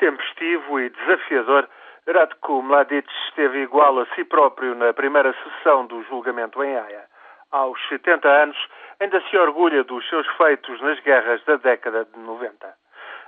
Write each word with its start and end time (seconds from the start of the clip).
intempestivo 0.00 0.80
e 0.80 0.88
desafiador, 0.88 1.68
Ratko 2.08 2.62
Mladic 2.62 3.06
esteve 3.28 3.60
igual 3.60 4.00
a 4.00 4.06
si 4.14 4.24
próprio 4.24 4.74
na 4.74 4.94
primeira 4.94 5.34
sessão 5.34 5.86
do 5.86 6.02
julgamento 6.04 6.64
em 6.64 6.74
Haia. 6.76 7.04
Aos 7.52 7.78
70 7.88 8.26
anos, 8.26 8.56
ainda 8.98 9.20
se 9.28 9.36
orgulha 9.36 9.84
dos 9.84 10.08
seus 10.08 10.26
feitos 10.36 10.80
nas 10.80 10.98
guerras 11.00 11.44
da 11.44 11.56
década 11.56 12.06
de 12.06 12.18
90. 12.18 12.74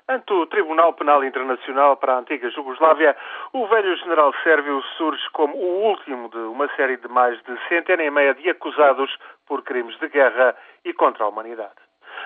Ante 0.08 0.32
o 0.32 0.46
Tribunal 0.46 0.95
Penal 0.95 1.22
Internacional 1.22 1.96
para 1.96 2.14
a 2.14 2.19
antiga 2.19 2.50
Jugoslávia, 2.50 3.14
o 3.52 3.66
velho 3.66 3.96
general 3.98 4.32
sérvio 4.43 4.82
surge 4.96 5.23
como 5.32 5.54
o 5.57 5.84
último 5.91 6.29
de 6.30 6.39
uma 6.39 6.68
série 6.75 6.96
de 6.96 7.09
mais 7.09 7.41
de 7.43 7.68
centena 7.68 8.02
e 8.02 8.11
meia 8.11 8.34
de 8.34 8.48
acusados 8.48 9.14
por 9.46 9.62
crimes 9.62 9.96
de 9.98 10.09
guerra 10.09 10.57
e 10.84 10.93
contra 10.95 11.25
a 11.25 11.29
humanidade. 11.29 11.82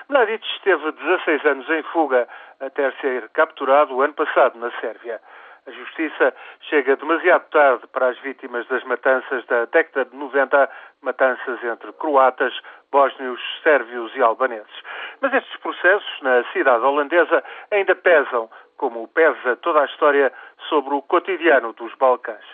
Mladic 0.09 0.45
esteve 0.55 0.91
16 0.91 1.45
anos 1.45 1.69
em 1.69 1.83
fuga 1.83 2.27
até 2.59 2.91
ser 3.01 3.29
capturado 3.29 3.95
o 3.95 4.01
ano 4.01 4.13
passado 4.13 4.57
na 4.57 4.71
Sérvia. 4.79 5.19
A 5.67 5.71
justiça 5.71 6.33
chega 6.61 6.95
demasiado 6.95 7.49
tarde 7.49 7.85
para 7.87 8.07
as 8.07 8.17
vítimas 8.19 8.65
das 8.67 8.83
matanças 8.85 9.45
da 9.47 9.65
década 9.65 10.05
de 10.05 10.15
90, 10.15 10.69
matanças 11.01 11.61
entre 11.61 11.91
croatas, 11.93 12.53
bósnios, 12.89 13.41
sérvios 13.63 14.15
e 14.15 14.21
albaneses. 14.21 14.81
Mas 15.19 15.33
estes 15.33 15.57
processos, 15.57 16.21
na 16.21 16.43
cidade 16.53 16.85
holandesa, 16.85 17.43
ainda 17.69 17.93
pesam, 17.95 18.49
como 18.77 19.09
pesa 19.09 19.57
toda 19.57 19.81
a 19.81 19.85
história 19.85 20.31
sobre 20.69 20.93
o 20.93 21.01
cotidiano 21.01 21.73
dos 21.73 21.93
Balcãs. 21.95 22.45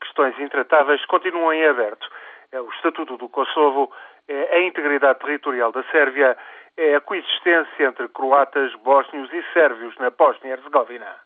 Questões 0.00 0.38
intratáveis 0.38 1.04
continuam 1.06 1.52
em 1.52 1.66
aberto. 1.66 2.08
É 2.52 2.60
o 2.60 2.68
Estatuto 2.70 3.16
do 3.16 3.28
Kosovo, 3.28 3.90
é 4.28 4.56
a 4.56 4.60
integridade 4.60 5.18
territorial 5.18 5.72
da 5.72 5.82
Sérvia, 5.84 6.36
é 6.76 6.94
a 6.94 7.00
coexistência 7.00 7.84
entre 7.84 8.08
croatas, 8.08 8.74
bósnios 8.76 9.32
e 9.32 9.42
sérvios 9.52 9.96
na 9.98 10.10
Bósnia-Herzegovina. 10.10 11.16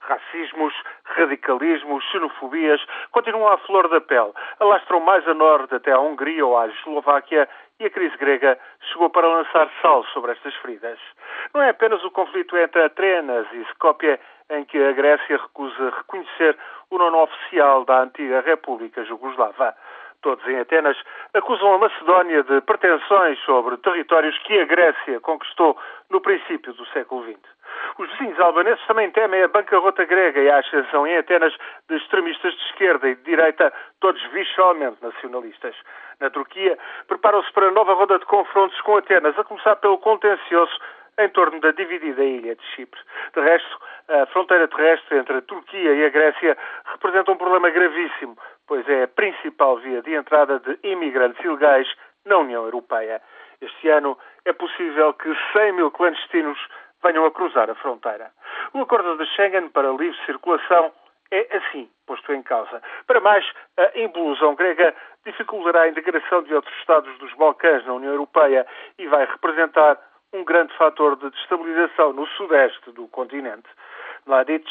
Racismos, 0.00 0.74
radicalismos, 1.04 2.04
xenofobias 2.10 2.80
continuam 3.10 3.48
à 3.48 3.58
flor 3.58 3.88
da 3.88 4.00
pele. 4.00 4.32
Alastram 4.60 5.00
mais 5.00 5.26
a 5.26 5.32
norte 5.32 5.74
até 5.74 5.92
à 5.92 5.98
Hungria 5.98 6.44
ou 6.44 6.58
à 6.58 6.66
Eslováquia 6.68 7.48
e 7.80 7.86
a 7.86 7.90
crise 7.90 8.16
grega 8.18 8.58
chegou 8.92 9.08
para 9.08 9.26
lançar 9.26 9.68
sal 9.80 10.04
sobre 10.12 10.32
estas 10.32 10.54
feridas. 10.56 10.98
Não 11.54 11.62
é 11.62 11.70
apenas 11.70 12.04
o 12.04 12.10
conflito 12.10 12.56
entre 12.56 12.82
Atenas 12.82 13.46
e 13.52 13.62
Skopje 13.72 14.20
em 14.50 14.64
que 14.64 14.78
a 14.78 14.92
Grécia 14.92 15.38
recusa 15.38 15.90
reconhecer 15.96 16.56
o 16.90 16.98
nome 16.98 17.16
oficial 17.16 17.84
da 17.84 18.02
antiga 18.02 18.42
República 18.42 19.04
Jugoslava. 19.04 19.74
Todos 20.24 20.48
em 20.48 20.58
Atenas 20.58 20.96
acusam 21.34 21.74
a 21.74 21.78
Macedónia 21.78 22.42
de 22.44 22.58
pretensões 22.62 23.38
sobre 23.40 23.76
territórios 23.76 24.34
que 24.38 24.58
a 24.58 24.64
Grécia 24.64 25.20
conquistou 25.20 25.78
no 26.08 26.18
princípio 26.18 26.72
do 26.72 26.86
século 26.86 27.22
XX. 27.24 27.38
Os 27.98 28.10
vizinhos 28.12 28.40
albaneses 28.40 28.82
também 28.86 29.10
temem 29.10 29.42
a 29.42 29.48
bancarrota 29.48 30.02
grega 30.06 30.40
e 30.40 30.50
a 30.50 30.60
ascensão 30.60 31.06
em 31.06 31.18
Atenas 31.18 31.54
de 31.90 31.96
extremistas 31.96 32.54
de 32.54 32.62
esquerda 32.70 33.06
e 33.06 33.16
de 33.16 33.22
direita, 33.22 33.70
todos 34.00 34.22
visceralmente 34.32 34.96
nacionalistas. 35.02 35.76
Na 36.18 36.30
Turquia, 36.30 36.78
preparam-se 37.06 37.52
para 37.52 37.70
nova 37.70 37.92
roda 37.92 38.18
de 38.18 38.24
confrontos 38.24 38.80
com 38.80 38.96
Atenas, 38.96 39.38
a 39.38 39.44
começar 39.44 39.76
pelo 39.76 39.98
contencioso 39.98 40.72
em 41.18 41.28
torno 41.28 41.60
da 41.60 41.70
dividida 41.72 42.24
ilha 42.24 42.56
de 42.56 42.64
Chipre. 42.74 43.00
De 43.34 43.40
resto, 43.40 43.78
a 44.08 44.26
fronteira 44.26 44.68
terrestre 44.68 45.18
entre 45.18 45.36
a 45.36 45.42
Turquia 45.42 45.92
e 45.92 46.04
a 46.04 46.08
Grécia 46.08 46.56
representa 46.92 47.30
um 47.30 47.36
problema 47.36 47.70
gravíssimo, 47.70 48.36
pois 48.66 48.88
é 48.88 49.04
a 49.04 49.08
principal 49.08 49.78
via 49.78 50.02
de 50.02 50.14
entrada 50.14 50.60
de 50.60 50.78
imigrantes 50.82 51.42
ilegais 51.44 51.88
na 52.24 52.38
União 52.38 52.64
Europeia. 52.64 53.20
Este 53.60 53.88
ano 53.88 54.18
é 54.44 54.52
possível 54.52 55.12
que 55.14 55.34
100 55.52 55.72
mil 55.72 55.90
clandestinos 55.90 56.58
venham 57.02 57.24
a 57.24 57.30
cruzar 57.30 57.70
a 57.70 57.74
fronteira. 57.74 58.30
O 58.72 58.80
acordo 58.80 59.16
de 59.16 59.26
Schengen 59.34 59.68
para 59.68 59.92
livre 59.92 60.16
circulação 60.24 60.92
é 61.30 61.56
assim 61.56 61.88
posto 62.06 62.32
em 62.32 62.42
causa. 62.42 62.82
Para 63.06 63.20
mais, 63.20 63.44
a 63.76 63.98
implosão 63.98 64.54
grega 64.54 64.94
dificultará 65.24 65.82
a 65.82 65.88
integração 65.88 66.42
de 66.42 66.54
outros 66.54 66.74
Estados 66.78 67.16
dos 67.18 67.32
Balcãs 67.34 67.84
na 67.86 67.94
União 67.94 68.12
Europeia 68.12 68.66
e 68.98 69.06
vai 69.06 69.24
representar 69.24 69.98
um 70.32 70.44
grande 70.44 70.76
fator 70.76 71.16
de 71.16 71.30
destabilização 71.30 72.12
no 72.12 72.26
sudeste 72.28 72.90
do 72.92 73.08
continente. 73.08 73.68
Mladic 74.26 74.68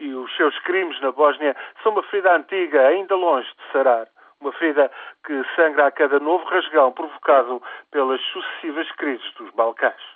e 0.00 0.12
os 0.14 0.34
seus 0.36 0.58
crimes 0.60 1.00
na 1.00 1.12
Bósnia 1.12 1.56
são 1.82 1.92
uma 1.92 2.02
ferida 2.04 2.36
antiga, 2.36 2.88
ainda 2.88 3.14
longe 3.14 3.48
de 3.48 3.72
sarar. 3.72 4.08
Uma 4.40 4.52
ferida 4.52 4.90
que 5.24 5.42
sangra 5.56 5.86
a 5.86 5.90
cada 5.90 6.20
novo 6.20 6.44
rasgão 6.44 6.92
provocado 6.92 7.62
pelas 7.90 8.20
sucessivas 8.32 8.90
crises 8.92 9.32
dos 9.34 9.50
Balcãs. 9.52 10.13